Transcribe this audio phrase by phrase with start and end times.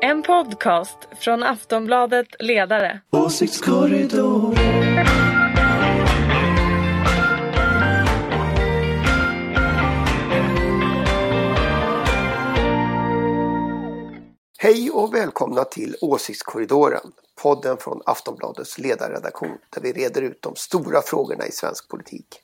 [0.00, 3.00] En podcast från Aftonbladet Ledare.
[3.10, 4.54] Åsiktskorridor.
[14.58, 17.12] Hej och välkomna till Åsiktskorridoren,
[17.42, 22.40] podden från Aftonbladets ledarredaktion där vi reder ut de stora frågorna i svensk politik.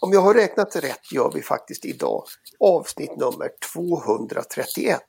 [0.00, 2.24] Om jag har räknat rätt gör vi faktiskt idag
[2.60, 5.00] avsnitt nummer 231.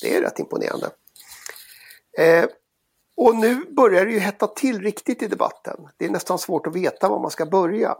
[0.00, 0.90] Det är rätt imponerande.
[2.18, 2.44] Eh,
[3.16, 5.76] och nu börjar det ju hetta till riktigt i debatten.
[5.96, 7.96] Det är nästan svårt att veta var man ska börja.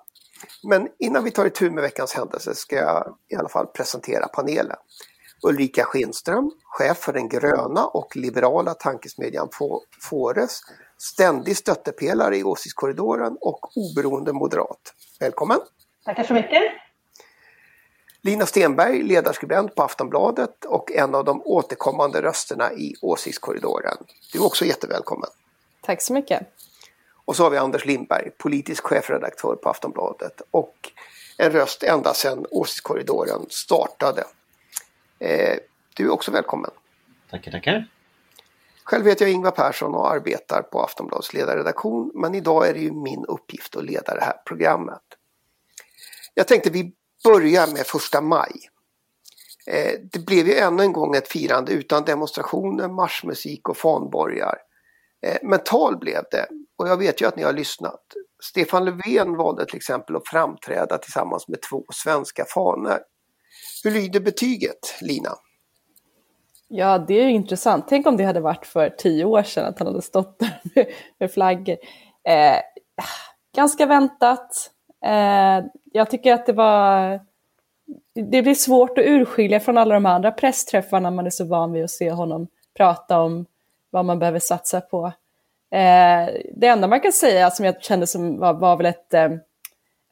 [0.63, 4.77] Men innan vi tar itu med veckans händelse ska jag i alla fall presentera panelen.
[5.43, 9.49] Ulrika Schenström, chef för den gröna och liberala tankesmedjan
[10.01, 10.61] Fores,
[10.99, 14.95] ständig stöttepelare i åsiktskorridoren och oberoende moderat.
[15.21, 15.59] Välkommen!
[16.05, 16.63] Tackar så mycket!
[18.25, 23.97] Lina Stenberg, ledarskribent på Aftonbladet och en av de återkommande rösterna i åsiktskorridoren.
[24.33, 25.29] Du är också jättevälkommen!
[25.81, 26.43] Tack så mycket!
[27.25, 30.91] Och så har vi Anders Lindberg, politisk chefredaktör på Aftonbladet och
[31.39, 34.25] en röst ända sedan åsiktskorridoren startade.
[35.19, 35.59] Eh,
[35.95, 36.71] du är också välkommen.
[37.31, 37.89] Tackar, tackar.
[38.85, 42.93] Själv heter jag Ingvar Persson och arbetar på Aftonbladets ledarredaktion men idag är det ju
[42.93, 45.03] min uppgift att leda det här programmet.
[46.35, 46.93] Jag tänkte vi
[47.25, 48.53] börjar med första maj.
[49.67, 54.59] Eh, det blev ju ännu en gång ett firande utan demonstrationer, marschmusik och fanborgar.
[55.23, 56.47] Mental men tal blev det
[56.83, 58.01] och jag vet ju att ni har lyssnat.
[58.43, 62.99] Stefan Löfven valde till exempel att framträda tillsammans med två svenska fanor.
[63.85, 65.31] Hur lyder betyget, Lina?
[66.69, 67.85] Ja, det är ju intressant.
[67.89, 70.87] Tänk om det hade varit för tio år sedan att han hade stått där med,
[71.19, 71.77] med flaggor.
[72.29, 72.59] Eh,
[73.57, 74.71] ganska väntat.
[75.05, 77.21] Eh, jag tycker att det var...
[78.15, 81.85] Det blir svårt att urskilja från alla de andra pressträffarna man är så van vid
[81.85, 83.47] att se honom prata om
[83.91, 85.07] vad man behöver satsa på.
[85.71, 89.31] Eh, det enda man kan säga som jag kände som var, var väl ett, eh,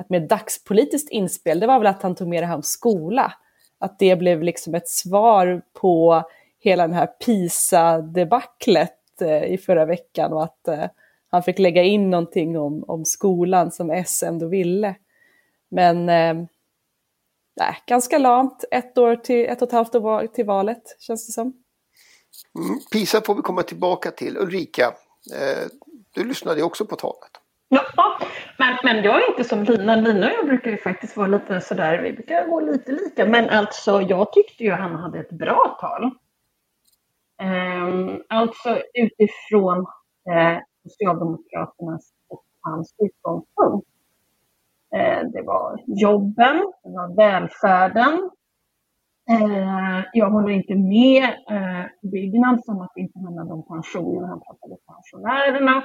[0.00, 3.32] ett mer dagspolitiskt inspel, det var väl att han tog med det här om skola
[3.78, 6.22] att det blev liksom ett svar på
[6.58, 10.84] hela den här PISA-debaclet eh, i förra veckan och att eh,
[11.30, 14.94] han fick lägga in någonting om, om skolan som S ändå ville.
[15.70, 16.46] Men eh,
[17.56, 21.32] nej, ganska lamt, ett, år till, ett och ett halvt år till valet känns det
[21.32, 21.52] som.
[22.58, 24.36] Mm, PISA får vi komma tillbaka till.
[24.36, 24.84] Ulrika,
[25.34, 25.68] eh,
[26.14, 27.30] du lyssnade också på talet.
[27.68, 28.18] Ja,
[28.58, 29.96] men, men jag är inte som Lina.
[29.96, 33.26] Lina och jag brukar ju faktiskt vara lite sådär, vi brukar gå lite lika.
[33.26, 36.04] Men alltså, jag tyckte ju han hade ett bra tal.
[37.42, 39.78] Um, alltså utifrån
[40.30, 43.88] eh, Socialdemokraternas och hans utgångspunkt.
[44.94, 48.30] Eh, det var jobben, det var välfärden.
[49.30, 54.28] Eh, jag håller inte med eh, Byggnads om att det inte handlade om pensioner.
[54.28, 55.84] Han pratade pensionärerna.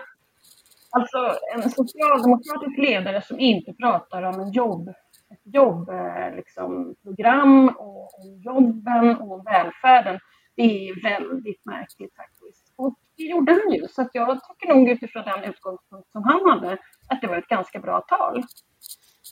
[0.91, 1.17] Alltså
[1.55, 4.89] en socialdemokratisk ledare som inte pratar om en jobb,
[5.29, 6.95] ett jobbprogram liksom,
[7.77, 10.19] och om jobben och om välfärden.
[10.55, 12.64] Det är väldigt märkligt faktiskt.
[12.75, 13.87] Och det gjorde han ju.
[13.87, 16.77] Så jag tycker nog utifrån den utgångspunkt som han hade
[17.07, 18.43] att det var ett ganska bra tal.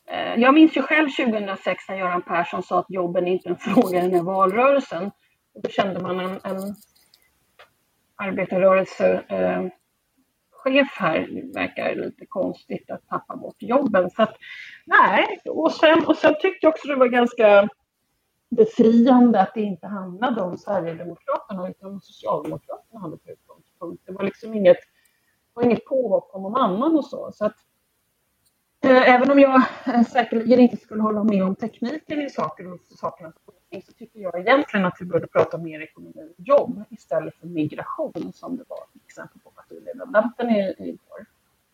[0.08, 3.58] Eh, jag minns ju själv 2006 när Göran Persson sa att jobben är inte en
[3.74, 5.12] fråga i den här valrörelsen.
[5.64, 6.76] då kände man en, en
[8.16, 9.68] arbetarrörelsechef eh,
[10.52, 14.10] chef här verkar lite konstigt att tappa bort jobben.
[14.10, 14.36] Så att,
[14.86, 17.70] nej, och sen, och sen tyckte jag också det var ganska
[18.50, 24.04] befriande att det inte handlade om Sverigedemokraterna utan om Socialdemokraterna hade för utgångspunkt.
[24.06, 24.78] Det var liksom inget,
[25.54, 27.32] var inget påhopp om någon annan och så.
[27.34, 27.56] så att,
[28.84, 32.80] eh, även om jag eh, säkerligen inte skulle hålla med om tekniken i saker och
[32.82, 33.34] sakernas
[33.82, 38.34] så tycker jag egentligen att vi borde prata mer ekonomi och jobb istället för migration
[38.34, 41.26] som det var till exempel på partiledardebatten igår.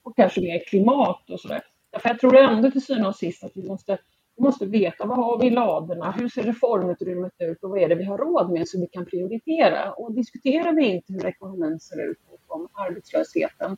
[0.03, 1.61] Och kanske mer klimat och sådär.
[1.91, 3.97] Därför jag tror ändå till syvende och sist att vi måste,
[4.39, 7.89] vi måste veta vad har vi i ladorna, hur ser reformutrymmet ut och vad är
[7.89, 9.91] det vi har råd med så vi kan prioritera.
[9.91, 13.77] Och diskuterar vi inte hur ekonomin ser ut och om arbetslösheten,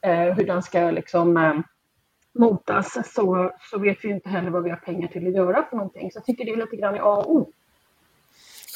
[0.00, 1.54] eh, hur den ska liksom eh,
[2.32, 5.76] motas så, så vet vi inte heller vad vi har pengar till att göra för
[5.76, 6.12] någonting.
[6.12, 7.50] Så jag tycker det är lite grann i A och O.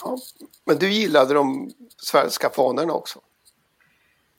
[0.05, 0.17] Ja,
[0.65, 3.19] men du gillade de svenska fanorna också?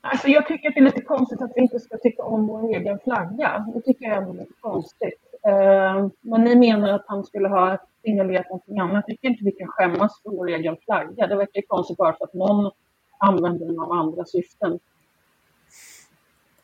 [0.01, 2.75] Alltså jag tycker att det är lite konstigt att vi inte ska tycka om vår
[2.75, 3.65] egen flagga.
[3.73, 5.28] Det tycker jag är lite konstigt.
[5.47, 9.03] Uh, men ni menar att han skulle ha signalerat någonting annat.
[9.07, 11.27] Jag tycker inte vi kan skämmas för vår egen flagga.
[11.27, 12.71] Det verkar konstigt bara för att någon
[13.17, 14.79] använder den av andra syften.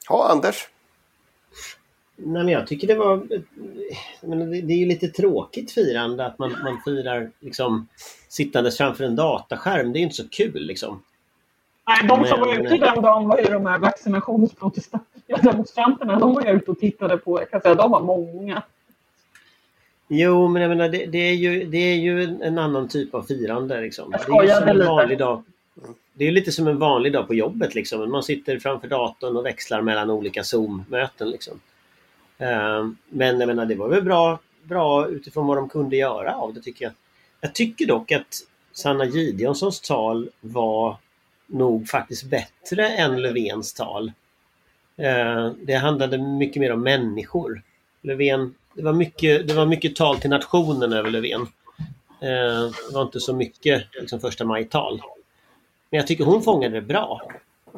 [0.09, 0.69] Ja, Anders?
[2.17, 3.27] Nej, men jag tycker det var...
[4.61, 7.87] det är ju lite tråkigt firande att man, man firar liksom
[8.27, 9.93] sittandes framför en dataskärm.
[9.93, 11.03] Det är inte så kul liksom.
[11.87, 16.19] Nej, de som Men- var ute den dagen var ju de här vaccinationsdemonstranterna.
[16.19, 18.63] De var ju ute och tittade på, jag kan säga, de var många.
[20.07, 23.21] Jo, men jag menar det, det, är ju, det är ju en, annan typ av
[23.23, 23.81] firande.
[23.81, 24.11] Liksom.
[24.11, 25.43] Det är som en vanlig dag.
[26.13, 27.75] Det är lite som en vanlig dag på jobbet.
[27.75, 28.11] Liksom.
[28.11, 31.29] Man sitter framför datorn och växlar mellan olika Zoom-möten.
[31.29, 31.59] Liksom.
[32.37, 36.53] Eh, Men jag menar, det var väl bra, bra utifrån vad de kunde göra av
[36.53, 36.93] det tycker jag.
[37.41, 38.35] Jag tycker dock att
[38.73, 40.97] Sanna Gideonssons tal var
[41.47, 44.11] nog faktiskt bättre än Löfvens tal.
[44.97, 47.61] Eh, det handlade mycket mer om människor.
[48.01, 51.41] Löfven, det, var mycket, det var mycket tal till nationen över Löfven.
[52.21, 55.01] Eh, det var inte så mycket liksom, första maj-tal.
[55.89, 57.21] Men jag tycker hon fångade det bra.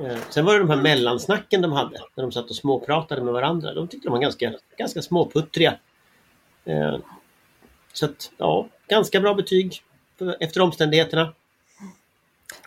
[0.02, 3.34] Eh, sen var det de här mellansnacken de hade, när de satt och småpratade med
[3.34, 3.74] varandra.
[3.74, 5.78] De tyckte de var ganska, ganska småputtriga.
[7.94, 9.82] Så att, ja, ganska bra betyg
[10.40, 11.34] efter omständigheterna.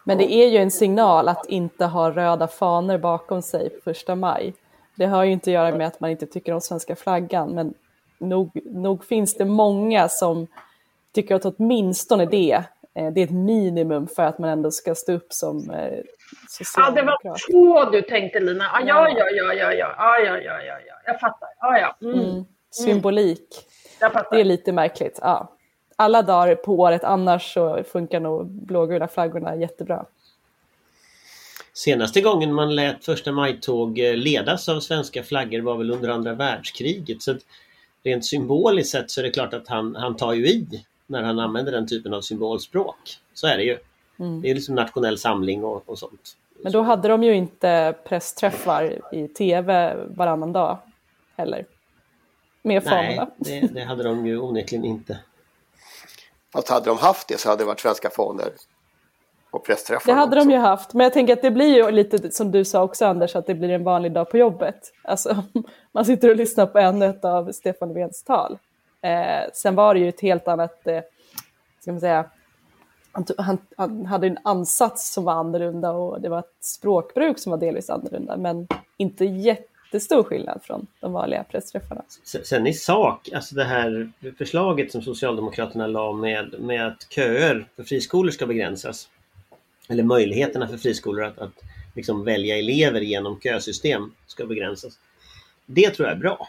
[0.04, 4.14] Men det är ju en signal att inte ha röda fanor bakom sig på första
[4.14, 4.54] maj.
[4.94, 7.74] Det har ju inte att göra med att man inte tycker om svenska flaggan, men
[8.18, 10.46] nog, nog finns det många som
[11.14, 15.12] tycker att åtminstone det, eh, det är ett minimum för att man ändå ska stå
[15.12, 15.98] upp som eh,
[16.76, 18.64] Ja, det var så du tänkte Lina.
[18.86, 21.48] Ja, ja, ja, ja, ja, ja, ah, ja, ja, ja, ja, jag fattar.
[21.58, 21.96] Ah, ja.
[22.02, 22.20] Mm.
[22.20, 22.44] Mm.
[22.70, 23.66] Symbolik,
[24.30, 25.18] det är lite märkligt.
[25.22, 25.56] Ja.
[26.00, 30.06] Alla dagar på året, annars så funkar nog blågula flaggorna jättebra.
[31.72, 36.34] Senaste gången man lät första maj-tåg eh, ledas av svenska flaggor var väl under andra
[36.34, 37.22] världskriget.
[37.22, 37.34] Så
[38.02, 41.38] rent symboliskt sett så är det klart att han, han tar ju i när han
[41.38, 43.18] använder den typen av symbolspråk.
[43.34, 43.78] Så är det ju.
[44.18, 44.42] Mm.
[44.42, 46.36] Det är liksom nationell samling och, och sånt.
[46.62, 50.78] Men då hade de ju inte pressträffar i tv varannan dag
[51.36, 51.66] heller.
[52.62, 55.18] Med Nej, det, det hade de ju onekligen inte.
[56.52, 58.52] Fast hade de haft det så hade det varit svenska fonder
[59.50, 60.12] på pressträffar.
[60.12, 60.50] Det hade de också.
[60.50, 63.36] ju haft, men jag tänker att det blir ju lite som du sa också Anders,
[63.36, 64.92] att det blir en vanlig dag på jobbet.
[65.04, 65.44] Alltså,
[65.92, 68.58] man sitter och lyssnar på ett av Stefan Löfvens tal.
[69.02, 71.00] Eh, sen var det ju ett helt annat, eh,
[71.80, 72.24] ska man säga,
[73.12, 77.50] han, han, han hade en ansats som var annorlunda och det var ett språkbruk som
[77.50, 79.24] var delvis annorlunda, men inte
[79.90, 82.02] jättestor skillnad från de vanliga pressträffarna.
[82.24, 87.82] Sen- i sak, alltså det här förslaget som Socialdemokraterna la med, med att köer för
[87.82, 89.08] friskolor ska begränsas.
[89.88, 91.62] Eller möjligheterna för friskolor att, att
[91.94, 94.98] liksom välja elever genom kösystem ska begränsas.
[95.66, 96.48] Det tror jag är bra.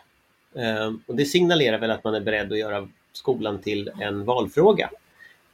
[0.56, 4.90] Ehm, och det signalerar väl att man är beredd att göra skolan till en valfråga.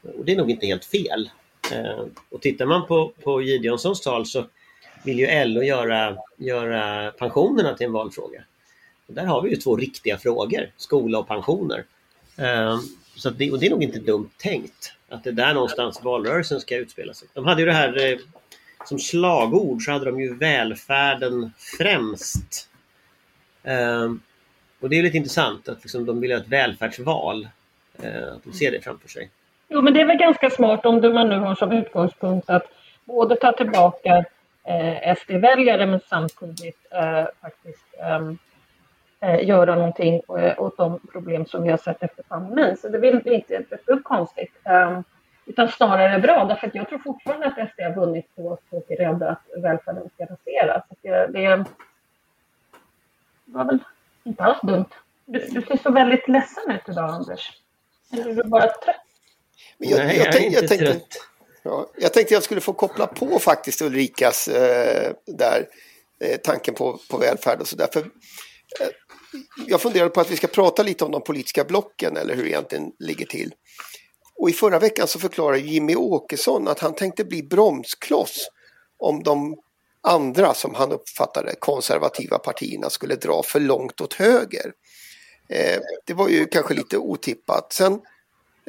[0.01, 1.30] Och det är nog inte helt fel.
[1.74, 4.45] Ehm, och tittar man på, på Gideonssons tal så
[5.03, 8.44] vill ju LO göra, göra pensionerna till en valfråga.
[9.07, 11.83] Och där har vi ju två riktiga frågor, skola och pensioner.
[12.38, 12.79] Ehm,
[13.15, 16.03] så att det, och det är nog inte dumt tänkt att det är där någonstans
[16.03, 17.27] valrörelsen ska utspela sig.
[17.33, 18.17] De hade ju det här eh,
[18.85, 22.69] som slagord så hade de ju välfärden främst.
[23.63, 24.19] Ehm,
[24.79, 27.47] och det är lite intressant att liksom, de vill ha ett välfärdsval.
[28.03, 29.29] Eh, att de ser det framför sig.
[29.69, 32.63] Jo, men det är väl ganska smart om du- man nu har som utgångspunkt att
[33.05, 34.25] både ta tillbaka
[34.68, 38.38] eh, SD-väljare men samtidigt eh, faktiskt ehm,
[39.19, 42.78] eh, göra någonting eh, åt de problem som vi har sett efter pandemin.
[42.78, 44.54] Så det är inte ett dugg konstigt.
[44.64, 45.04] ehm,
[45.46, 48.90] utan snarare bra, därför att jag tror fortfarande att SD har vunnit på att folk
[48.90, 50.83] är rädda att välfärden ska raseras.
[50.90, 51.66] Så Det, det
[53.45, 53.80] var väl
[54.24, 54.86] inte alls dumt.
[55.26, 57.52] Du, du ser så väldigt ledsen ut idag, Anders.
[58.14, 58.95] Eller är du bara trött?
[59.78, 61.07] Men jag, Nej, jag, jag är tänk, inte jag, tänkte, trött
[61.68, 65.68] ja, jag tänkte jag skulle få koppla på faktiskt Ulrikas eh, där,
[66.24, 67.88] eh, tanken på, på välfärd och sådär.
[67.94, 68.88] För, eh,
[69.68, 72.50] jag funderade på att vi ska prata lite om de politiska blocken eller hur det
[72.50, 73.54] egentligen ligger till.
[74.36, 78.50] Och i förra veckan så förklarade Jimmy Åkesson att han tänkte bli bromskloss
[78.97, 79.57] om de
[80.02, 84.71] andra, som han uppfattade konservativa partierna skulle dra för långt åt höger.
[85.50, 87.74] Eh, det var ju kanske lite otippat.
[87.74, 88.00] Sen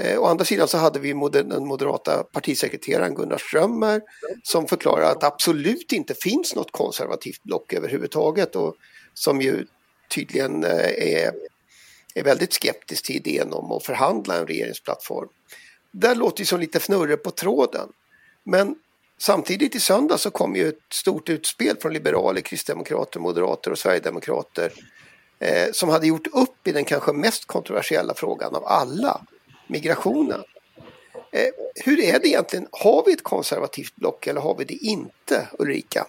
[0.00, 4.02] Eh, å andra sidan så hade vi moder den moderata partisekreteraren Gunnar Strömmer
[4.42, 8.74] som förklarar att det absolut inte finns något konservativt block överhuvudtaget och
[9.14, 9.66] som ju
[10.10, 11.32] tydligen eh, är,
[12.14, 15.28] är väldigt skeptisk till idén om att förhandla en regeringsplattform.
[15.92, 17.88] Det låter ju som lite fnurre på tråden.
[18.44, 18.74] Men
[19.18, 24.72] samtidigt i söndag så kom ju ett stort utspel från liberaler, kristdemokrater, moderater och sverigedemokrater
[25.38, 29.20] eh, som hade gjort upp i den kanske mest kontroversiella frågan av alla,
[29.68, 30.42] migrationen.
[31.32, 31.52] Eh,
[31.84, 32.66] hur är det egentligen?
[32.72, 36.06] Har vi ett konservativt block eller har vi det inte, Ulrika?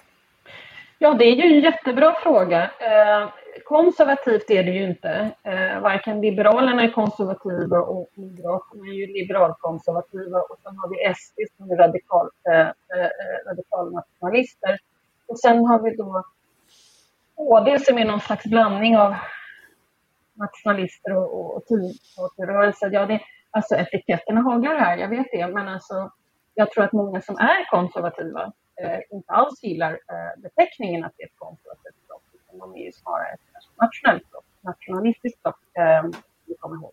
[1.01, 2.63] Ja, det är ju en jättebra fråga.
[2.63, 3.29] Eh,
[3.65, 5.31] konservativt är det ju inte.
[5.43, 11.39] Eh, varken Liberalerna är konservativa och Moderaterna är ju liberalkonservativa och sen har vi SD
[11.57, 14.79] som är radikal, eh, eh, eh, radikalnationalister.
[15.27, 16.23] Och sen har vi då
[17.35, 19.15] KD som är någon slags blandning av
[20.33, 21.55] nationalister och, och,
[22.17, 22.33] och.
[22.91, 23.21] Ja, det,
[23.51, 26.11] alltså etiketterna haglar här, jag vet det, men alltså
[26.53, 28.51] jag tror att många som är konservativa
[28.81, 32.85] eh, inte alls gillar eh, beteckningen att det är ett konservativt block, utan de är
[32.85, 33.39] ju snarare ett
[33.81, 36.89] nationellt block, nationalistiskt block, ehm, eh,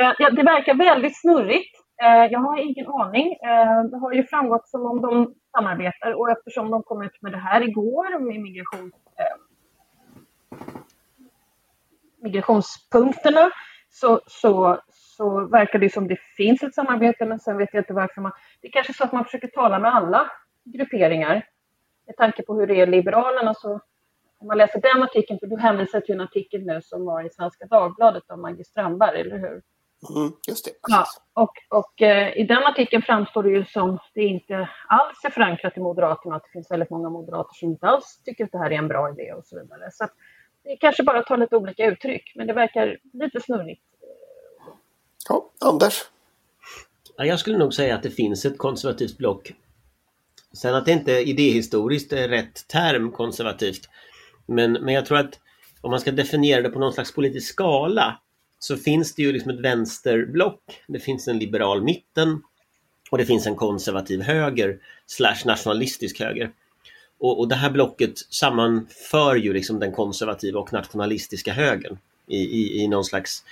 [0.00, 1.76] Eh, det verkar väldigt snurrigt.
[2.02, 3.32] Eh, jag har ingen aning.
[3.32, 7.32] Eh, det har ju framgått som om de samarbetar och eftersom de kom ut med
[7.32, 9.36] det här igår med migration, eh,
[12.22, 13.50] migrationspunkterna
[13.90, 14.80] så, så,
[15.20, 18.32] så verkar det som det finns ett samarbete men sen vet jag inte varför man...
[18.60, 20.30] Det är kanske så att man försöker tala med alla
[20.64, 21.46] grupperingar.
[22.06, 23.80] Med tanke på hur det är Liberalerna så
[24.38, 27.30] om man läser den artikeln, för du hänvisar till en artikel nu som var i
[27.30, 29.62] Svenska Dagbladet av Maggie Strandberg, eller hur?
[30.16, 30.70] Mm, just det.
[30.88, 35.30] Ja, och, och eh, i den artikeln framstår det ju som det inte alls är
[35.30, 38.58] förankrat i Moderaterna, att det finns väldigt många moderater som inte alls tycker att det
[38.58, 39.90] här är en bra idé och så vidare.
[39.90, 40.12] Så att
[40.64, 43.89] det kanske bara tar lite olika uttryck, men det verkar lite snurrigt.
[45.28, 45.94] Ja, Anders?
[47.16, 49.52] Jag skulle nog säga att det finns ett konservativt block.
[50.52, 53.88] Sen att det inte idéhistoriskt är rätt term konservativt.
[54.46, 55.40] Men, men jag tror att
[55.80, 58.20] om man ska definiera det på någon slags politisk skala
[58.58, 62.42] så finns det ju liksom ett vänsterblock, det finns en liberal mitten
[63.10, 66.52] och det finns en konservativ höger slash nationalistisk höger.
[67.18, 72.82] Och, och det här blocket sammanför ju liksom den konservativa och nationalistiska högern i, i,
[72.82, 73.44] i någon slags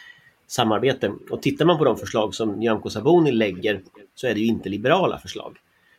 [0.48, 1.12] samarbete.
[1.30, 3.80] Och tittar man på de förslag som Nyamko Sabuni lägger
[4.14, 5.56] så är det ju inte liberala förslag.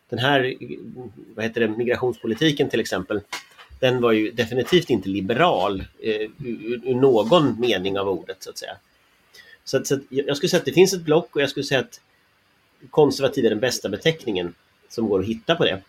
[0.09, 0.55] Den här
[1.35, 3.21] vad heter det, migrationspolitiken till exempel,
[3.79, 8.57] den var ju definitivt inte liberal eh, ur, ur, någon mening av ordet så att
[8.57, 8.77] säga.
[9.63, 11.63] Så, att, så att jag skulle säga att det finns ett block och jag skulle
[11.63, 12.01] säga att
[12.89, 14.53] konservativ är den bästa beteckningen
[14.89, 15.81] som går att hitta på det.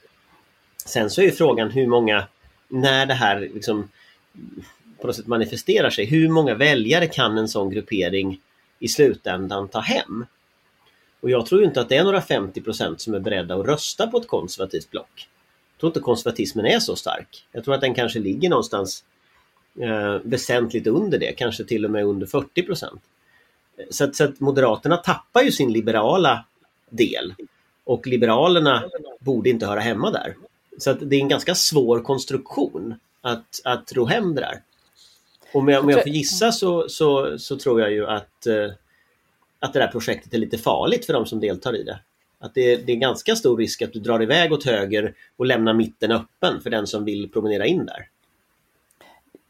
[0.86, 2.24] Sen så är frågan hur många,
[2.68, 3.88] när det här liksom
[5.00, 8.40] på något sätt manifesterar sig, hur många väljare kan en sån gruppering
[8.80, 10.26] i slutändan ta hem?
[11.20, 14.18] Och jag tror inte att det är några 50% som är beredda att rösta på
[14.18, 15.28] ett konservativt block.
[15.74, 17.46] Jag tror inte konservatismen är så stark.
[17.52, 19.04] Jag tror att den kanske ligger någonstans
[19.80, 22.62] eh, väsentligt under det, kanske till och med under 40
[23.90, 26.44] så att, så att Moderaterna tappar ju sin liberala
[26.90, 27.34] del
[27.84, 28.84] och Liberalerna
[29.18, 30.36] borde inte höra hemma där.
[30.78, 34.62] Så att det är en ganska svår konstruktion att, att ro hem det där.
[35.52, 38.70] Om jag, om jag får gissa så, så, så tror jag ju att, eh,
[39.58, 41.98] att det där projektet är lite farligt för de som deltar i det.
[42.38, 45.74] Att det, det är ganska stor risk att du drar iväg åt höger och lämnar
[45.74, 48.08] mitten öppen för den som vill promenera in där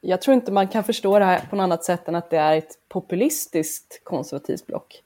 [0.01, 2.37] jag tror inte man kan förstå det här på något annat sätt än att det
[2.37, 5.03] är ett populistiskt konservativt block.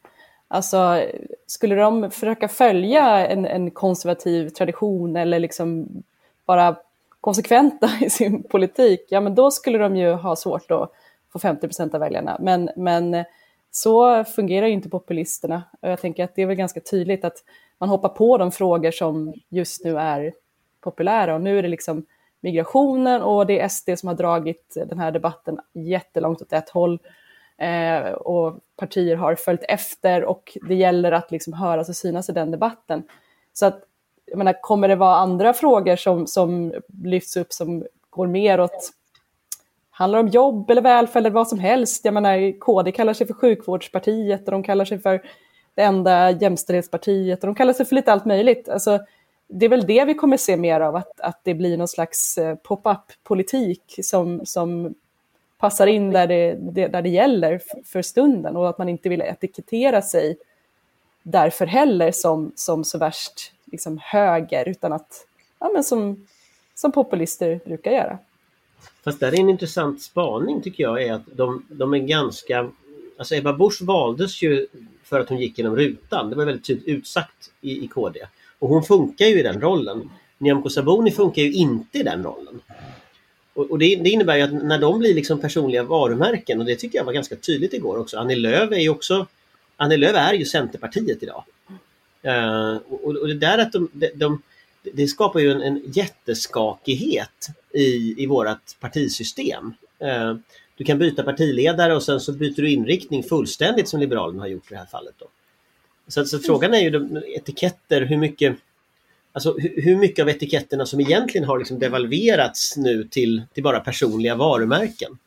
[0.48, 1.02] Alltså,
[1.46, 5.88] skulle de försöka följa en, en konservativ tradition eller liksom
[6.46, 6.76] bara
[7.24, 10.90] konsekventa i sin politik, ja men då skulle de ju ha svårt att
[11.32, 12.36] få 50 procent av väljarna.
[12.40, 13.24] Men, men
[13.70, 15.62] så fungerar ju inte populisterna.
[15.80, 17.36] Och jag tänker att det är väl ganska tydligt att
[17.78, 20.32] man hoppar på de frågor som just nu är
[20.80, 22.06] populära och nu är det liksom
[22.40, 26.98] migrationen och det är SD som har dragit den här debatten jättelångt åt ett håll.
[27.58, 32.32] Eh, och partier har följt efter och det gäller att liksom höras och synas i
[32.32, 33.02] den debatten.
[33.52, 33.82] Så att,
[34.34, 36.74] jag menar, kommer det vara andra frågor som, som
[37.04, 38.92] lyfts upp som går mer åt
[39.90, 42.04] handlar om jobb eller välfärd eller vad som helst.
[42.04, 45.22] Jag menar, KD kallar sig för sjukvårdspartiet och de kallar sig för
[45.74, 48.68] det enda jämställdhetspartiet och de kallar sig för lite allt möjligt.
[48.68, 48.98] Alltså,
[49.48, 52.38] det är väl det vi kommer se mer av, att, att det blir någon slags
[52.38, 54.94] eh, pop-up-politik som, som
[55.58, 56.54] passar in där det,
[56.88, 60.36] där det gäller för stunden och att man inte vill etikettera sig
[61.22, 65.26] därför heller som, som så värst liksom, höger, utan att,
[65.60, 66.26] ja, men som,
[66.74, 68.18] som populister brukar göra.
[69.04, 72.70] Fast där är en intressant spaning tycker jag är att de, de är ganska...
[73.18, 74.66] Alltså Ebba Busch valdes ju
[75.04, 76.30] för att hon gick genom rutan.
[76.30, 78.20] Det var väldigt tydligt utsagt i, i KD.
[78.58, 80.10] Och hon funkar ju i den rollen.
[80.38, 82.60] Nyamko Sabuni funkar ju inte i den rollen.
[83.54, 86.76] Och, och det, det, innebär ju att när de blir liksom personliga varumärken och det
[86.76, 88.18] tycker jag var ganska tydligt igår också.
[88.18, 89.26] Annie Lööf är ju också
[89.76, 91.44] Annie Lööf är ju Centerpartiet idag.
[92.26, 94.42] Uh, och, och, det där att de, de, de
[94.92, 99.74] det skapar ju en, en jätteskakighet i, i vårt partisystem.
[99.98, 100.34] Eh,
[100.76, 104.70] du kan byta partiledare och sen så byter du inriktning fullständigt som Liberalerna har gjort
[104.70, 105.14] i det här fallet.
[105.18, 105.26] Då.
[106.08, 108.56] Så, så frågan är ju de, etiketter, hur mycket
[109.36, 114.34] Alltså hur, mycket av etiketterna som egentligen har liksom devalverats nu till, till bara personliga
[114.34, 115.18] varumärken.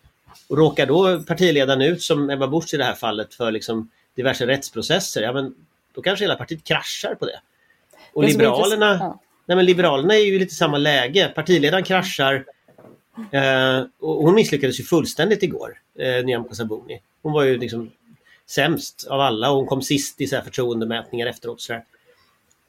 [0.48, 4.48] Och råkar då partiledaren ut, som Ebba Busch i det här fallet, för liksom diverse
[4.48, 5.56] rättsprocesser, ja men
[5.98, 7.40] då kanske hela partiet kraschar på det.
[8.14, 9.20] Och Det Liberalerna, ja.
[9.46, 11.32] nej men Liberalerna är ju lite samma läge.
[11.36, 12.46] Partiledaren kraschar
[13.32, 17.02] eh, och hon misslyckades ju fullständigt igår, eh, Nyamko Sabuni.
[17.22, 17.92] Hon var ju liksom
[18.46, 21.62] sämst av alla och hon kom sist i så här förtroendemätningar efteråt.
[21.62, 21.84] Så här.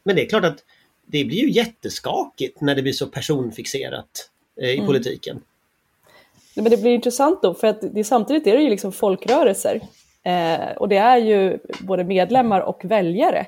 [0.02, 0.64] Men det är klart att
[1.06, 4.30] det blir ju jätteskakigt när det blir så personfixerat
[4.60, 5.40] eh, i politiken.
[6.54, 9.80] Nej, Men det blir intressant då, för att det, samtidigt är det ju liksom folkrörelser.
[10.22, 13.46] Eh, och det är ju både medlemmar och väljare.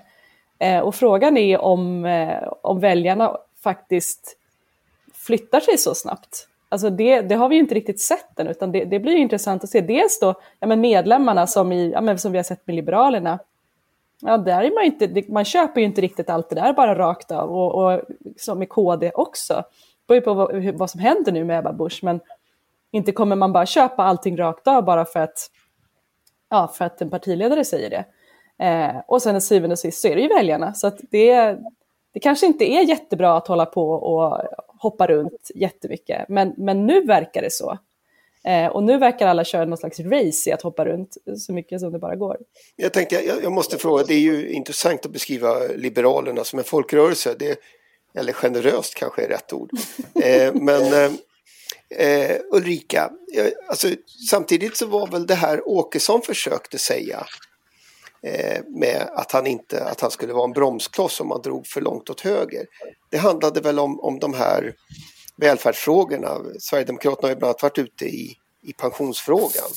[0.59, 4.37] Eh, och frågan är om, eh, om väljarna faktiskt
[5.15, 6.47] flyttar sig så snabbt.
[6.69, 9.19] Alltså det, det har vi ju inte riktigt sett än, utan det, det blir ju
[9.19, 9.81] intressant att se.
[9.81, 13.39] Dels då ja, men medlemmarna som, i, ja, men som vi har sett med Liberalerna.
[14.23, 17.31] Ja, där är man, inte, man köper ju inte riktigt allt det där bara rakt
[17.31, 17.50] av.
[17.50, 18.00] Och, och
[18.37, 19.55] som med KD också.
[19.55, 19.62] Det
[20.07, 22.00] beror ju på vad, hur- vad som händer nu med Ebba Busch.
[22.03, 22.21] Men
[22.91, 25.50] inte kommer man bara köpa allting rakt av bara för att,
[26.50, 28.04] ja, för att en partiledare säger det.
[28.64, 30.75] Eh, och sen syvende och sist så är det ju väljarna.
[30.75, 31.57] Så att det,
[32.12, 36.28] det kanske inte är jättebra att hålla på och hoppa runt jättemycket.
[36.28, 37.78] Men, men nu verkar det så.
[38.45, 41.80] Eh, och nu verkar alla köra någon slags race i att hoppa runt så mycket
[41.80, 42.37] som det bara går.
[42.76, 46.64] Jag tänkte, jag, jag måste fråga, det är ju intressant att beskriva Liberalerna som en
[46.64, 47.35] folkrörelse.
[47.38, 47.61] Det,
[48.14, 49.71] eller generöst kanske är rätt ord.
[50.25, 51.12] Eh, men eh,
[51.90, 53.11] eh, Ulrika,
[53.68, 53.88] alltså,
[54.30, 57.26] samtidigt så var väl det här Åkesson försökte säga
[58.23, 61.80] eh, med att han, inte, att han skulle vara en bromskloss om man drog för
[61.80, 62.66] långt åt höger.
[63.11, 64.75] Det handlade väl om, om de här
[65.37, 66.38] välfärdsfrågorna.
[66.59, 69.70] Sverigedemokraterna har ju bland annat varit ute i, i pensionsfrågan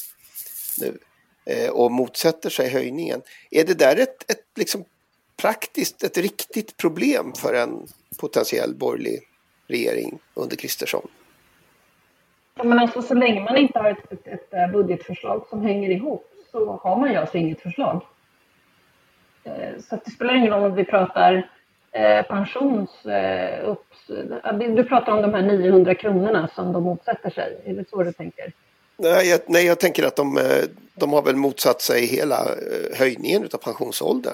[0.78, 0.98] nu
[1.46, 3.22] eh, och motsätter sig höjningen.
[3.52, 4.86] Är det där ett, ett liksom
[5.38, 9.20] praktiskt, ett riktigt problem för en potentiell borgerlig
[9.68, 11.08] regering under Kristersson?
[12.56, 16.30] Men alltså, så länge man inte har ett, ett, ett eh, budgetförslag som hänger ihop
[16.52, 18.02] så har man ju alltså inget förslag.
[19.44, 21.50] Eh, Så att det spelar ingen roll om vi pratar
[21.92, 22.90] eh, pensions...
[23.64, 24.08] Upps,
[24.60, 27.62] du pratar om de här 900 kronorna som de motsätter sig.
[27.66, 28.54] Är det så du tänker?
[28.98, 30.40] Nej, jag, nej, jag tänker att de,
[30.96, 32.38] de har väl motsatt sig hela
[33.00, 34.34] höjningen av pensionsåldern.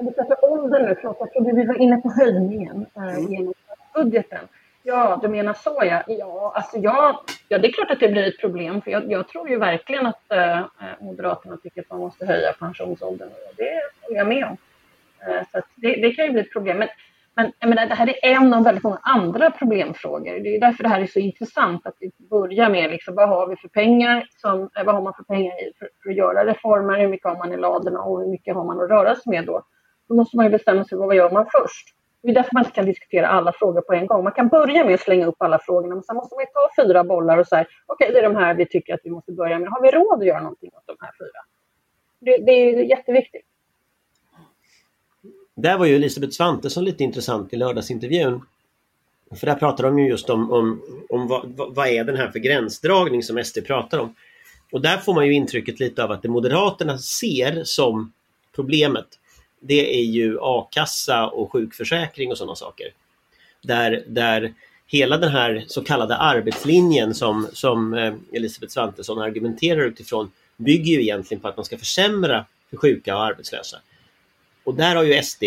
[0.00, 3.54] Du pratar ålder nu, förlåt, jag trodde vi var inne på höjningen eh, genom
[3.94, 4.48] budgeten.
[4.88, 6.02] Ja, du menar så ja.
[6.06, 7.18] Ja, alltså jag,
[7.48, 8.82] ja, det är klart att det blir ett problem.
[8.82, 10.64] För jag, jag tror ju verkligen att eh, eh,
[11.00, 13.28] Moderaterna tycker att man måste höja pensionsåldern.
[13.28, 14.56] Och det håller jag med om.
[15.26, 16.78] Eh, så att det, det kan ju bli ett problem.
[16.78, 16.88] Men,
[17.34, 20.38] men jag menar, det här är en av väldigt många andra problemfrågor.
[20.40, 21.86] Det är därför det här är så intressant.
[21.86, 24.26] Att vi börjar med liksom, vad har vi för pengar?
[24.40, 26.98] Som, eh, vad har man för pengar för, för att göra reformer?
[26.98, 29.46] Hur mycket har man i ladorna och hur mycket har man att röra sig med
[29.46, 29.62] då?
[30.08, 31.96] Då måste man ju bestämma sig för vad gör man först.
[32.22, 34.24] Det är därför man inte kan diskutera alla frågor på en gång.
[34.24, 36.82] Man kan börja med att slänga upp alla frågorna, men sen måste man ju ta
[36.82, 39.58] fyra bollar och säga okej, det är de här vi tycker att vi måste börja
[39.58, 39.68] med.
[39.68, 41.40] Har vi råd att göra någonting åt de här fyra?
[42.18, 43.46] Det, det är jätteviktigt.
[45.54, 48.40] Där var ju Elisabeth Svantesson lite intressant i lördagsintervjun.
[49.34, 52.30] För där pratar de ju just om, om, om vad, vad vad är den här
[52.30, 54.14] för gränsdragning som SD pratar om.
[54.72, 58.12] Och där får man ju intrycket lite av att det Moderaterna ser som
[58.54, 59.06] problemet
[59.60, 62.86] det är ju a-kassa och sjukförsäkring och sådana saker.
[63.62, 64.52] Där, där
[64.86, 71.00] hela den här så kallade arbetslinjen som, som eh, Elisabeth Svantesson argumenterar utifrån bygger ju
[71.02, 73.76] egentligen på att man ska försämra för sjuka och arbetslösa.
[74.64, 75.44] Och där har ju SD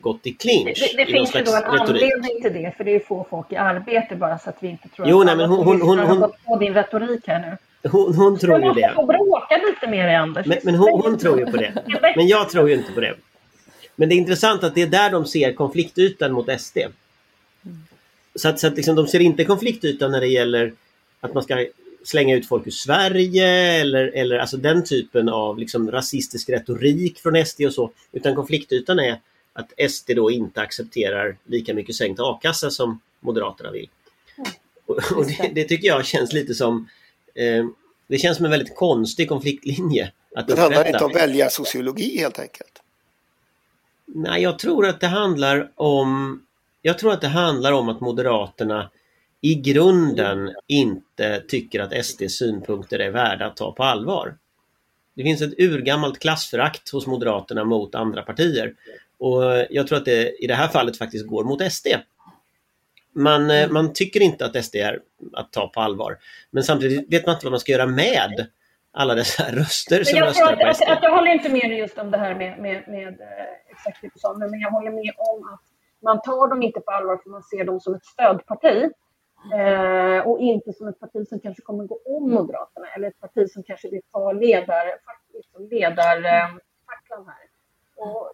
[0.00, 0.92] gått i clinch.
[0.96, 3.56] Det, det finns ju då en anledning till det, för det är få folk i
[3.56, 6.16] arbete bara så att vi inte tror Jo, att nej, men hon- hon- hon- har
[6.16, 7.56] gått på din retorik här nu.
[7.90, 8.92] Hon, hon tror ju måste det.
[8.94, 10.46] få bråka lite dig, Anders.
[10.46, 11.82] Men, men hon, hon tror ju på det.
[12.16, 13.14] Men jag tror ju inte på det.
[14.00, 16.78] Men det är intressant att det är där de ser konfliktytan mot SD.
[18.34, 20.72] Så att, så att liksom, de ser inte konfliktytan när det gäller
[21.20, 21.66] att man ska
[22.04, 23.46] slänga ut folk ur Sverige
[23.80, 27.90] eller, eller alltså den typen av liksom, rasistisk retorik från SD och så.
[28.12, 29.20] Utan konfliktytan är
[29.52, 33.88] att SD då inte accepterar lika mycket sänkt a-kassa som Moderaterna vill.
[34.86, 36.88] Och, och det, det tycker jag känns lite som
[37.34, 37.66] eh,
[38.06, 40.12] det känns som en väldigt konstig konfliktlinje.
[40.34, 42.82] Att Det handlar inte om väljarsociologi helt enkelt.
[44.14, 46.42] Nej, jag tror att det handlar om
[46.82, 48.90] Jag tror att det handlar om att Moderaterna
[49.40, 54.36] i grunden inte tycker att SDs synpunkter är värda att ta på allvar.
[55.14, 58.74] Det finns ett urgammalt klassförakt hos Moderaterna mot andra partier.
[59.18, 61.86] Och jag tror att det i det här fallet faktiskt går mot SD.
[63.12, 65.00] Man, eh, man tycker inte att SD är
[65.32, 66.18] att ta på allvar.
[66.50, 68.46] Men samtidigt vet man inte vad man ska göra med
[68.92, 70.82] alla dessa röster som jag, röstar att, på att, SD.
[70.82, 74.02] att jag håller inte med dig just om det här med, med, med eh, exakt
[74.02, 75.60] det du sa, men jag håller med om att
[76.02, 78.90] man tar dem inte på allvar för man ser dem som ett stödparti.
[79.54, 83.50] Eh, och inte som ett parti som kanske kommer gå om Moderaterna eller ett parti
[83.50, 84.84] som kanske vill ta ledar,
[85.34, 87.44] liksom ledarfacklan här.
[87.96, 88.32] Och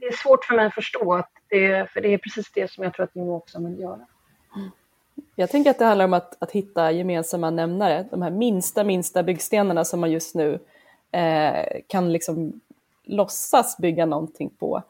[0.00, 2.84] det är svårt för mig att förstå, att det, för det är precis det som
[2.84, 4.06] jag tror att Jimmie också vill göra.
[5.34, 9.22] Jag tänker att det handlar om att, att hitta gemensamma nämnare, de här minsta, minsta
[9.22, 10.58] byggstenarna som man just nu
[11.12, 12.60] eh, kan liksom
[13.04, 14.82] låtsas bygga någonting på.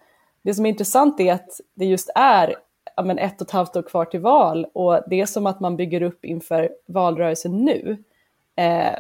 [0.43, 2.57] Det som är intressant är att det just är
[2.97, 5.61] ja, men ett och ett halvt år kvar till val och det är som att
[5.61, 7.97] man bygger upp inför valrörelsen nu.
[8.57, 8.99] Eh,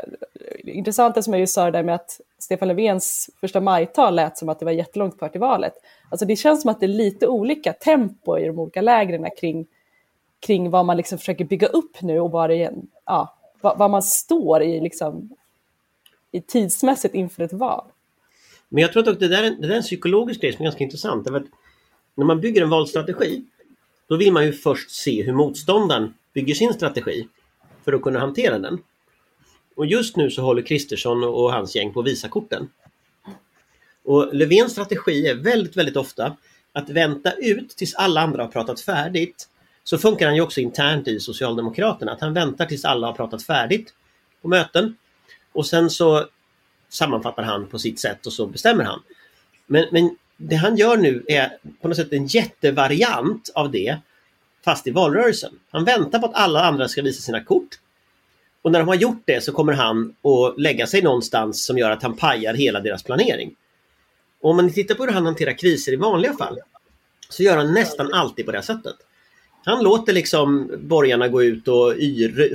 [0.64, 4.38] intressant det som jag just sa det där med att Stefan Löfvens första majtal lät
[4.38, 5.74] som att det var jättelångt kvar till valet.
[6.10, 9.66] Alltså det känns som att det är lite olika tempo i de olika lägren kring,
[10.40, 12.72] kring vad man liksom försöker bygga upp nu och vad, det,
[13.04, 15.30] ja, vad, vad man står i, liksom,
[16.32, 17.84] i tidsmässigt inför ett val.
[18.68, 20.64] Men jag tror att det där, är, det där är en psykologisk grej som är
[20.64, 21.24] ganska intressant.
[21.24, 21.46] Därför att
[22.14, 23.44] när man bygger en valstrategi
[24.08, 27.28] då vill man ju först se hur motståndaren bygger sin strategi
[27.84, 28.78] för att kunna hantera den.
[29.76, 32.68] Och just nu så håller Kristersson och hans gäng på att visa korten.
[34.04, 36.36] Och Löfvens strategi är väldigt, väldigt ofta
[36.72, 39.48] att vänta ut tills alla andra har pratat färdigt.
[39.88, 43.42] Så funkar han ju också internt i Socialdemokraterna, att han väntar tills alla har pratat
[43.42, 43.94] färdigt
[44.42, 44.96] på möten.
[45.52, 46.26] Och sen så
[46.88, 49.02] sammanfattar han på sitt sätt och så bestämmer han.
[49.66, 53.98] Men, men det han gör nu är på något sätt en jättevariant av det
[54.64, 55.58] fast i valrörelsen.
[55.70, 57.78] Han väntar på att alla andra ska visa sina kort.
[58.62, 61.90] Och när de har gjort det så kommer han att lägga sig någonstans som gör
[61.90, 63.54] att han pajar hela deras planering.
[64.40, 66.58] Och om man tittar på hur han hanterar kriser i vanliga fall
[67.28, 68.96] så gör han nästan alltid på det sättet.
[69.66, 71.94] Han låter liksom borgarna gå ut och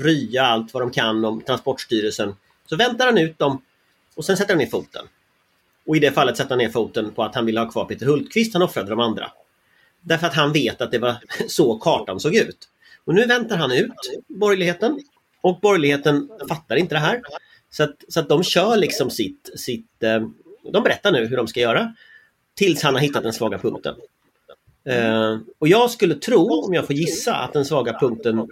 [0.02, 2.36] rya allt vad de kan om Transportstyrelsen.
[2.66, 3.62] Så väntar han ut dem
[4.16, 5.06] och sen sätter han ner foten.
[5.86, 8.06] Och i det fallet sätter han ner foten på att han vill ha kvar Peter
[8.06, 9.32] Hultqvist, han offrade de andra.
[10.02, 11.16] Därför att han vet att det var
[11.48, 12.58] så kartan såg ut.
[13.06, 13.94] Och nu väntar han ut
[14.28, 15.00] borgerligheten
[15.42, 17.22] och borgerligheten fattar inte det här.
[17.70, 20.28] Så att, så att de kör liksom sitt, sitt eh,
[20.72, 21.96] de berättar nu hur de ska göra
[22.56, 23.96] tills han har hittat den svaga punkten.
[24.86, 28.48] Eh, och jag skulle tro, om jag får gissa, att den svaga punkten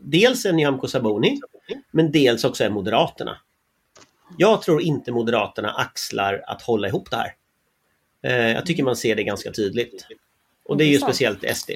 [0.00, 1.40] dels är Nyamko Sabuni
[1.90, 3.36] men dels också är Moderaterna.
[4.36, 7.34] Jag tror inte Moderaterna axlar att hålla ihop det här.
[8.22, 10.06] Eh, jag tycker man ser det ganska tydligt.
[10.64, 11.70] Och det är ju speciellt SD.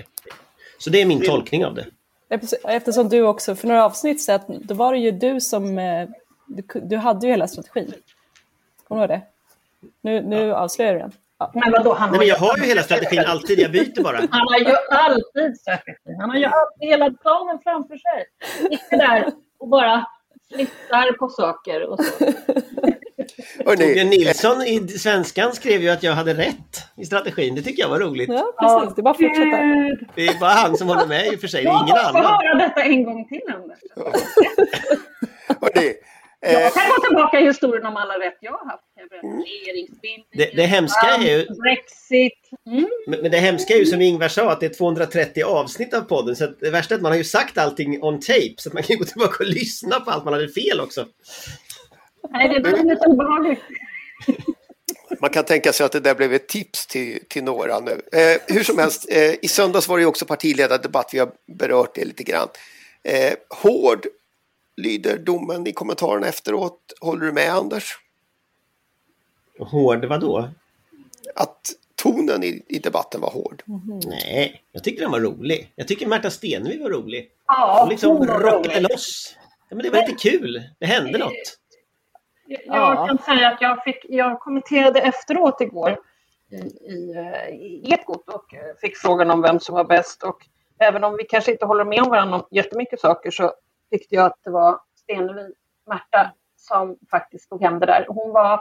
[0.78, 1.86] Så det är min tolkning av det.
[2.64, 6.08] Eftersom du också för några avsnitt sedan, då var det ju du som, eh,
[6.46, 7.92] du, du hade ju hela strategin.
[8.88, 9.26] Kommer du ihåg det?
[10.00, 10.56] Nu, nu ja.
[10.56, 11.12] avslöjar du den.
[11.54, 14.16] Men vadå, han Nej, men jag har ju hela strategin alltid, jag byter bara.
[14.30, 16.16] Han har ju alltid strategin.
[16.20, 18.24] Han har ju alltid hela planen framför sig.
[18.70, 20.06] Sitter där och bara
[20.54, 22.24] flyttar på saker och så.
[23.64, 27.54] Torbjörn Nilsson i Svenskan skrev ju att jag hade rätt i strategin.
[27.54, 28.28] Det tycker jag var roligt.
[28.28, 28.94] Ja, precis.
[28.94, 29.56] Det är bara att fortsätta.
[30.14, 31.64] Det är bara han som håller med i och för sig.
[31.64, 32.22] Det är ingen annan.
[32.22, 33.78] Jag får höra detta en gång till, Anders.
[36.42, 38.84] jag kan gå tillbaka i historien om alla rätt jag har haft.
[40.32, 41.46] Det, det hemska är ju...
[41.46, 42.50] Brexit.
[42.66, 42.88] Mm.
[43.06, 46.36] Men, det hemska är ju som Ingvar sa att det är 230 avsnitt av podden.
[46.36, 48.54] Så det värsta är att man har ju sagt allting on tape.
[48.56, 51.06] Så att man kan gå tillbaka och lyssna på allt man hade fel också.
[52.30, 53.60] Nej, det blir lite obehagligt.
[55.20, 58.00] Man kan tänka sig att det där blev ett tips till, till några nu.
[58.12, 61.10] Eh, hur som helst, eh, i söndags var det ju också partiledardebatt.
[61.12, 62.48] Vi har berört det lite grann.
[63.04, 64.06] Eh, hård
[64.76, 66.78] lyder domen i kommentarerna efteråt.
[67.00, 67.98] Håller du med Anders?
[69.58, 70.48] Hård vadå?
[71.34, 73.62] Att tonen i, i debatten var hård.
[73.68, 74.00] Mm.
[74.06, 75.72] Nej, jag tycker den var rolig.
[75.76, 77.30] Jag tycker Märta Stenevi var rolig.
[77.46, 79.36] Ja, hon liksom rockade loss.
[79.68, 80.62] Ja, men det var lite kul.
[80.78, 81.58] Det hände något.
[82.46, 85.98] Jag, jag kan säga att jag, fick, jag kommenterade efteråt igår
[86.50, 86.56] i,
[86.92, 87.14] i,
[87.50, 90.22] i Ekot och fick frågan om vem som var bäst.
[90.22, 90.46] Och
[90.78, 93.52] även om vi kanske inte håller med om varandra om jättemycket saker så
[93.92, 95.52] tyckte jag att det var Stenevi,
[95.86, 98.06] Märta, som faktiskt tog hem det där.
[98.08, 98.60] Hon var,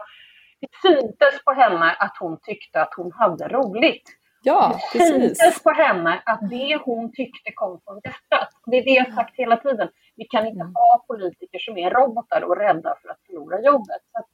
[0.59, 4.09] det syntes på henne att hon tyckte att hon hade roligt.
[4.43, 8.49] Ja, det syntes på henne att det hon tyckte kom från hjärtat.
[8.65, 9.89] Det är det jag sagt hela tiden.
[10.15, 10.75] Vi kan inte mm.
[10.75, 14.01] ha politiker som är robotar och rädda för att förlora jobbet.
[14.11, 14.27] Så att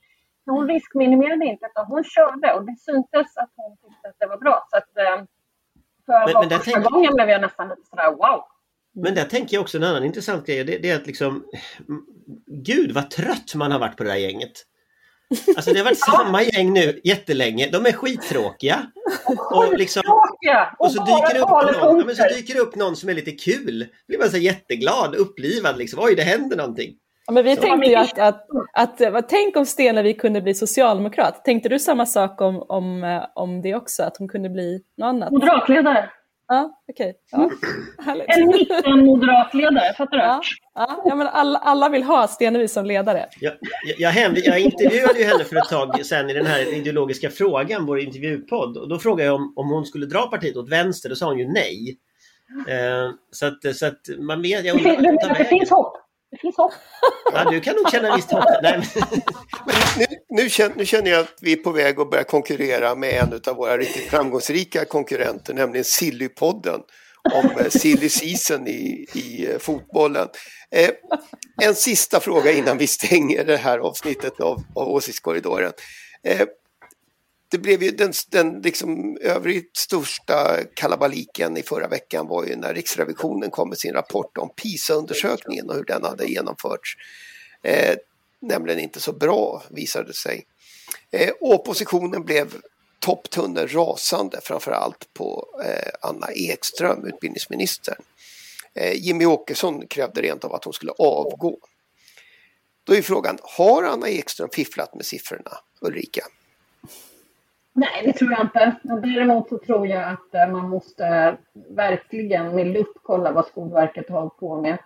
[0.46, 4.38] hon riskminimerade inte, utan hon körde och det syntes att hon tyckte att det var
[4.38, 4.68] bra.
[4.70, 5.24] Så att, eh,
[6.06, 6.86] för men, men första tänk...
[6.86, 8.44] gången blev jag nästan lite sådär wow.
[9.02, 10.64] Men där tänker jag också en annan intressant grej.
[10.64, 11.44] Det, det, är att liksom...
[12.48, 14.52] Gud vad trött man har varit på det där gänget.
[15.56, 17.70] Alltså det har varit samma gäng nu jättelänge.
[17.72, 18.86] De är skittråkiga.
[19.52, 20.04] Och, liksom,
[20.80, 23.32] och så dyker det upp någon, men så dyker det upp någon som är lite
[23.32, 23.80] kul.
[23.80, 26.00] Då blir man så jätteglad, upplivad liksom.
[26.04, 26.96] Oj, det händer någonting.
[27.28, 27.62] Ja, men vi så.
[27.62, 31.46] tänkte ju att, att, att, att, tänk om Stenevi kunde bli socialdemokrat.
[31.46, 34.04] Tänkte du samma sak om, om, om det också?
[34.04, 35.32] Att hon kunde bli något annat?
[35.32, 36.10] Moderatledare.
[36.48, 37.14] Ja, okej.
[37.32, 37.50] Ja,
[38.06, 38.26] härligt.
[38.30, 40.24] En mitten-moderatledare, fattar du?
[40.24, 40.42] Ja,
[40.76, 43.26] ja, ja, men alla, alla vill ha Stenevi som ledare.
[43.40, 43.54] Jag,
[43.98, 47.86] jag, jag, jag intervjuade ju henne för ett tag sedan i den här ideologiska frågan,
[47.86, 48.78] vår intervjupodd.
[48.78, 51.40] Och då frågade jag om, om hon skulle dra partiet åt vänster, då sa hon
[51.40, 51.98] ju nej.
[52.68, 56.07] Eh, så, att, så att man vet, jag Det, undrar det, det det finns hopp.
[56.32, 56.74] Det finns hopp.
[57.34, 58.44] Ja, du kan nog känna visst hopp.
[58.62, 59.04] Nej, men,
[59.66, 62.96] Men nu, nu, känner, nu känner jag att vi är på väg att börja konkurrera
[62.96, 66.82] med en av våra riktigt framgångsrika konkurrenter, nämligen Sillypodden
[67.34, 70.28] om eh, silly season i, i eh, fotbollen.
[70.72, 70.90] Eh,
[71.62, 75.72] en sista fråga innan vi stänger det här avsnittet av, av Åsiktskorridoren.
[76.24, 76.42] Eh,
[77.50, 82.74] det blev ju den, den liksom övrigt största kalabaliken i förra veckan var ju när
[82.74, 86.96] Riksrevisionen kom med sin rapport om PISA-undersökningen och hur den hade genomförts.
[87.64, 87.96] Eh,
[88.40, 90.46] nämligen inte så bra visade det sig.
[91.12, 92.54] Eh, oppositionen blev
[93.00, 98.02] topptunnor rasande framförallt på eh, Anna Ekström, utbildningsministern.
[98.74, 101.60] Eh, Jimmy Åkesson krävde rent av att hon skulle avgå.
[102.84, 106.22] Då är frågan, har Anna Ekström fifflat med siffrorna, Ulrika?
[107.78, 108.76] Nej, det tror jag inte.
[108.84, 111.38] Däremot så tror jag att eh, man måste
[111.70, 114.78] verkligen med lupp kolla vad Skolverket har på med.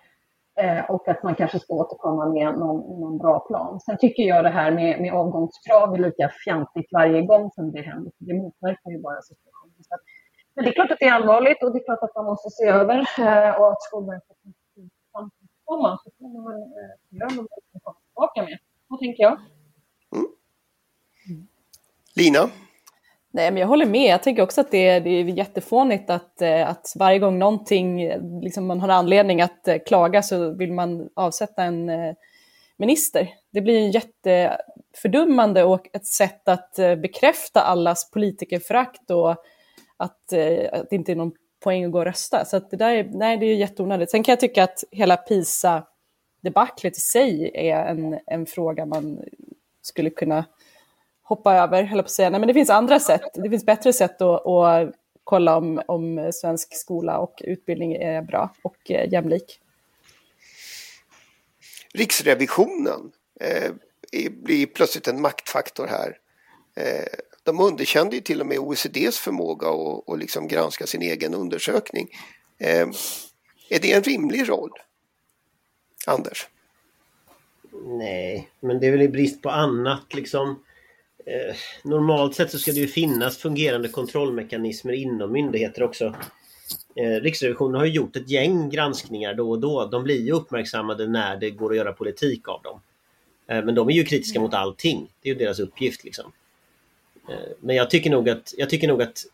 [0.60, 3.80] Eh, och att man kanske ska återkomma med någon, någon bra plan.
[3.80, 7.82] Sen tycker jag det här med, med avgångskrav är lika fjantigt varje gång som det
[7.82, 8.12] händer.
[8.18, 9.74] Det motverkar ju bara situationen.
[9.82, 9.96] Så
[10.54, 12.50] men det är klart att det är allvarligt och det är klart att man måste
[12.50, 14.36] se över eh, och att Skolverket
[15.12, 15.30] kan
[15.64, 15.98] komma.
[16.04, 16.70] Så får man väl
[17.10, 18.58] göra något tillbaka med.
[18.88, 19.40] Vad tänker jag?
[20.12, 21.46] Mm.
[22.14, 22.50] Lina?
[23.34, 24.10] Nej, men jag håller med.
[24.10, 28.12] Jag tänker också att det är, det är jättefånigt att, eh, att varje gång någonting,
[28.42, 32.14] liksom man har anledning att eh, klaga så vill man avsätta en eh,
[32.76, 33.28] minister.
[33.52, 39.38] Det blir jättefördummande och ett sätt att bekräfta allas politikerförakt och att,
[39.96, 41.32] att det inte är någon
[41.64, 42.44] poäng att gå och rösta.
[42.44, 44.10] Så att det där är, nej, det är jätteonödigt.
[44.10, 49.20] Sen kan jag tycka att hela PISA-debaclet i sig är en, en fråga man
[49.82, 50.44] skulle kunna
[51.32, 52.30] hoppa över, höll på att säga.
[52.30, 53.30] Nej, men det finns andra sätt.
[53.34, 58.54] Det finns bättre sätt att, att kolla om, om svensk skola och utbildning är bra
[58.62, 59.60] och eh, jämlik.
[61.94, 63.72] Riksrevisionen eh,
[64.30, 66.18] blir plötsligt en maktfaktor här.
[66.76, 67.06] Eh,
[67.42, 72.08] de underkände ju till och med OECDs förmåga att, att liksom granska sin egen undersökning.
[72.58, 72.88] Eh,
[73.68, 74.70] är det en rimlig roll?
[76.06, 76.48] Anders?
[77.84, 80.64] nej, men det är väl i brist på annat liksom.
[81.26, 81.54] Eh,
[81.84, 86.14] normalt sett så ska det ju finnas fungerande kontrollmekanismer inom myndigheter också.
[86.94, 89.86] Eh, Riksrevisionen har ju gjort ett gäng granskningar då och då.
[89.86, 92.80] De blir ju uppmärksammade när det går att göra politik av dem.
[93.46, 95.08] Eh, men de är ju kritiska mot allting.
[95.22, 96.32] Det är ju deras uppgift liksom.
[97.28, 99.24] Eh, men jag tycker nog att, jag tycker nog att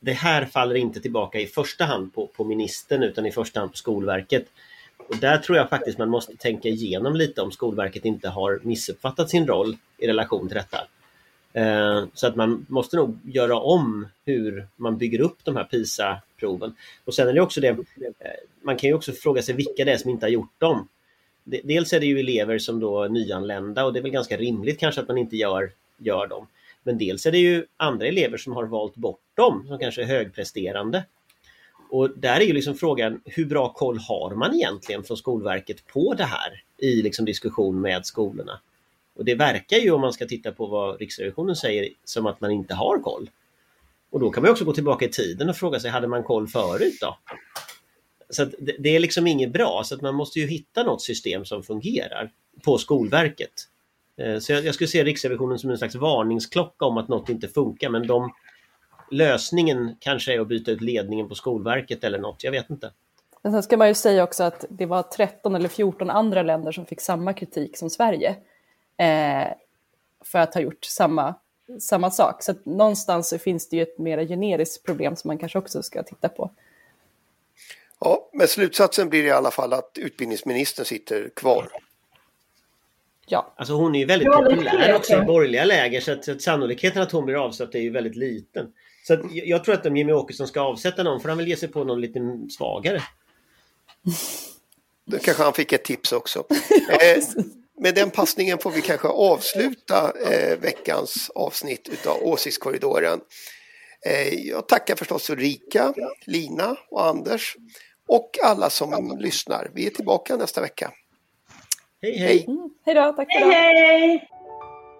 [0.00, 3.70] det här faller inte tillbaka i första hand på, på ministern utan i första hand
[3.70, 4.46] på Skolverket.
[5.08, 9.30] Och där tror jag faktiskt man måste tänka igenom lite om Skolverket inte har missuppfattat
[9.30, 10.86] sin roll i relation till detta.
[11.56, 16.74] Eh, så att man måste nog göra om hur man bygger upp de här PISA-proven.
[17.04, 17.76] Och sen är det också det, eh,
[18.62, 20.88] man kan ju också fråga sig vilka det är som inte har gjort dem.
[21.44, 24.80] Dels är det ju elever som då är nyanlända och det är väl ganska rimligt
[24.80, 26.46] kanske att man inte gör, gör dem.
[26.82, 30.06] Men dels är det ju andra elever som har valt bort dem, som kanske är
[30.06, 31.04] högpresterande.
[31.90, 36.14] Och där är ju liksom frågan, hur bra koll har man egentligen från Skolverket på
[36.14, 38.60] det här i liksom diskussion med skolorna?
[39.16, 42.50] Och det verkar ju om man ska titta på vad Riksrevisionen säger som att man
[42.50, 43.30] inte har koll.
[44.10, 46.48] Och då kan man också gå tillbaka i tiden och fråga sig, hade man koll
[46.48, 47.18] förut då?
[48.30, 51.02] Så att det, det är liksom inget bra, så att man måste ju hitta något
[51.02, 52.30] system som fungerar
[52.64, 53.52] på Skolverket.
[54.16, 57.48] Eh, så jag, jag skulle se Riksrevisionen som en slags varningsklocka om att något inte
[57.48, 58.32] funkar, men de,
[59.10, 62.92] lösningen kanske är att byta ut ledningen på Skolverket eller något, jag vet inte.
[63.42, 66.72] Men sen ska man ju säga också att det var 13 eller 14 andra länder
[66.72, 68.36] som fick samma kritik som Sverige
[68.96, 69.54] eh,
[70.24, 71.34] för att ha gjort samma,
[71.80, 72.42] samma sak.
[72.42, 75.82] Så att någonstans så finns det ju ett mer generiskt problem som man kanske också
[75.82, 76.50] ska titta på.
[78.00, 81.68] Ja, men slutsatsen blir i alla fall att utbildningsministern sitter kvar.
[83.26, 86.32] Ja, Alltså hon är ju väldigt Ja, populär också i borgerliga läger så att, så
[86.32, 88.72] att sannolikheten att hon blir avsatt är ju väldigt liten.
[89.06, 91.48] Så att jag, jag tror att om Jimmy Åkesson ska avsätta någon får han väl
[91.48, 93.02] ge sig på någon lite svagare.
[95.04, 96.44] Då kanske han fick ett tips också.
[96.88, 97.22] Eh,
[97.80, 103.20] med den passningen får vi kanske avsluta eh, veckans avsnitt utav Åsiktskorridoren.
[104.06, 105.94] Eh, jag tackar förstås Ulrika,
[106.26, 107.56] Lina och Anders
[108.08, 109.70] och alla som lyssnar.
[109.74, 110.92] Vi är tillbaka nästa vecka.
[112.02, 112.28] Hej hej!
[112.28, 112.44] Hej!
[112.48, 114.28] mm, hej då, tack för Hej, hej!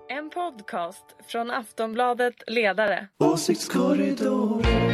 [0.08, 3.08] En podcast från Aftonbladet Ledare.
[3.18, 4.93] Åsiktskorridoren